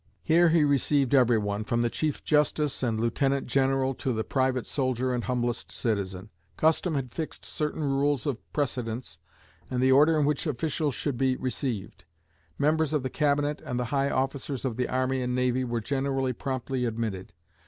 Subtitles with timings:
[0.23, 5.13] Here he received everyone, from the Chief Justice and Lieutenant General to the private soldier
[5.13, 6.31] and humblest citizen.
[6.57, 9.19] Custom had fixed certain rules of precedence,
[9.69, 12.05] and the order in which officials should be received.
[12.57, 16.33] Members of the Cabinet and the high officers of the army and navy were generally
[16.33, 17.31] promptly admitted.